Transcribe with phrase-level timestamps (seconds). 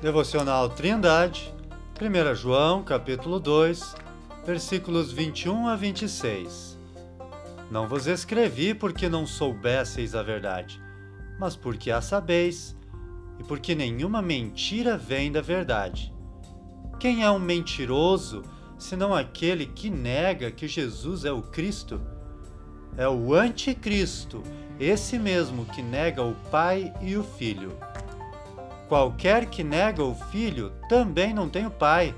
[0.00, 1.54] Devocional Trindade,
[1.98, 3.94] 1 João, capítulo 2,
[4.44, 6.78] versículos 21 a 26.
[7.70, 10.78] Não vos escrevi porque não soubesseis a verdade,
[11.40, 12.76] mas porque a sabeis,
[13.40, 16.14] e porque nenhuma mentira vem da verdade.
[17.00, 18.42] Quem é um mentiroso,
[18.78, 22.02] senão aquele que nega que Jesus é o Cristo?
[22.98, 24.42] É o anticristo,
[24.78, 27.72] esse mesmo que nega o Pai e o Filho.
[28.88, 32.14] Qualquer que nega o Filho também não tem o Pai,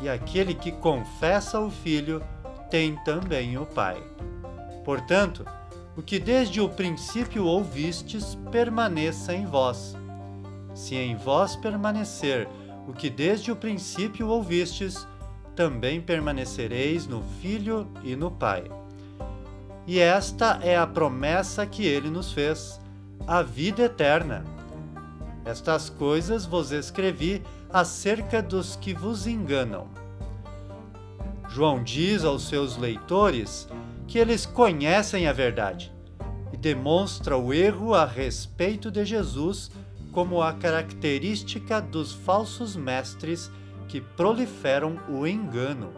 [0.00, 2.22] e aquele que confessa o Filho
[2.70, 4.02] tem também o Pai.
[4.84, 5.46] Portanto,
[5.96, 9.96] o que desde o princípio ouvistes permaneça em vós.
[10.74, 12.48] Se em vós permanecer
[12.86, 15.06] o que desde o princípio ouvistes,
[15.54, 18.64] também permanecereis no Filho e no Pai.
[19.86, 22.80] E esta é a promessa que ele nos fez,
[23.26, 24.44] a vida eterna
[25.44, 29.88] estas coisas vos escrevi acerca dos que vos enganam.
[31.48, 33.68] João diz aos seus leitores
[34.06, 35.92] que eles conhecem a verdade
[36.52, 39.70] e demonstra o erro a respeito de Jesus
[40.12, 43.50] como a característica dos falsos mestres
[43.88, 45.92] que proliferam o engano.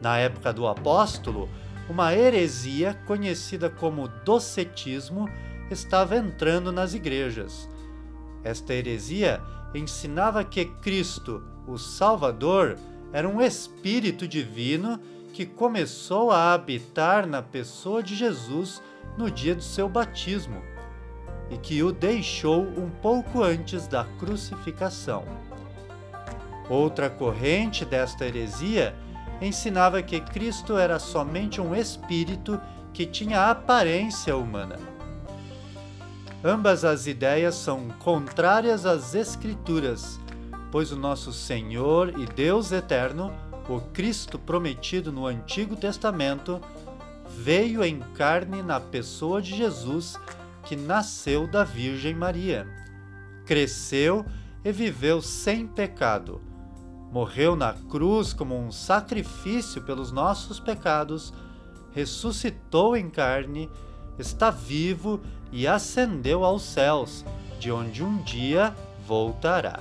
[0.00, 1.48] Na época do apóstolo,
[1.88, 5.28] uma heresia conhecida como docetismo
[5.70, 7.68] estava entrando nas igrejas
[8.44, 9.40] esta heresia
[9.74, 12.76] ensinava que Cristo, o Salvador,
[13.12, 14.98] era um espírito divino
[15.32, 18.82] que começou a habitar na pessoa de Jesus
[19.16, 20.62] no dia do seu batismo
[21.50, 25.24] e que o deixou um pouco antes da crucificação.
[26.68, 28.94] Outra corrente desta heresia
[29.40, 32.60] ensinava que Cristo era somente um espírito
[32.92, 34.97] que tinha aparência humana.
[36.42, 40.20] Ambas as ideias são contrárias às Escrituras,
[40.70, 43.32] pois o nosso Senhor e Deus eterno,
[43.68, 46.60] o Cristo prometido no Antigo Testamento,
[47.28, 50.16] veio em carne na pessoa de Jesus,
[50.64, 52.68] que nasceu da Virgem Maria.
[53.44, 54.24] Cresceu
[54.64, 56.40] e viveu sem pecado.
[57.10, 61.32] Morreu na cruz como um sacrifício pelos nossos pecados,
[61.90, 63.68] ressuscitou em carne,
[64.18, 65.20] está vivo
[65.50, 67.24] e ascendeu aos céus,
[67.58, 68.74] de onde um dia
[69.06, 69.80] voltará.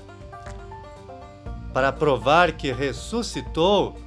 [1.73, 3.97] Para provar que ressuscitou,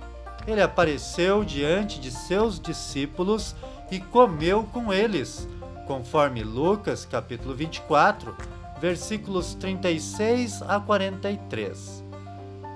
[0.47, 3.55] ele apareceu diante de seus discípulos
[3.91, 5.49] e comeu com eles,
[5.87, 8.35] conforme Lucas capítulo 24,
[8.81, 12.05] versículos 36 a 43.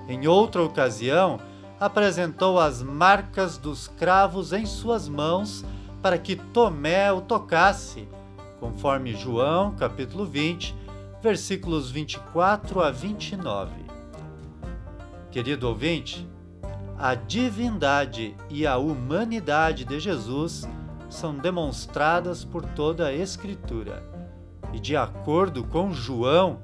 [0.07, 1.39] Em outra ocasião,
[1.79, 5.65] apresentou as marcas dos cravos em suas mãos
[6.05, 8.07] para que Tomé o tocasse
[8.59, 10.75] conforme João, capítulo 20,
[11.19, 13.73] versículos 24 a 29.
[15.31, 16.29] Querido ouvinte,
[16.95, 20.69] a divindade e a humanidade de Jesus
[21.09, 24.03] são demonstradas por toda a Escritura.
[24.73, 26.59] E de acordo com João,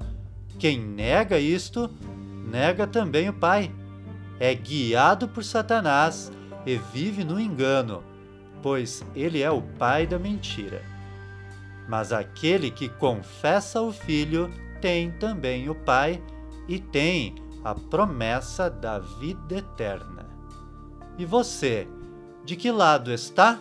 [0.56, 1.90] quem nega isto,
[2.48, 3.72] nega também o Pai.
[4.38, 6.30] É guiado por Satanás
[6.64, 8.04] e vive no engano,
[8.62, 10.82] pois ele é o pai da mentira.
[11.88, 14.50] Mas aquele que confessa o Filho
[14.80, 16.22] tem também o Pai
[16.68, 17.34] e tem
[17.64, 20.26] a promessa da vida eterna.
[21.18, 21.86] E você,
[22.44, 23.58] de que lado está?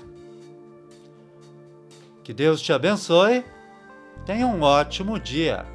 [2.24, 3.44] Que Deus te abençoe.
[4.26, 5.66] Tenha um ótimo dia.